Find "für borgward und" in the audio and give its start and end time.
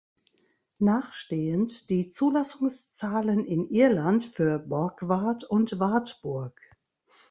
4.25-5.79